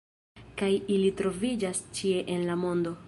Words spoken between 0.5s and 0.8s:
Kaj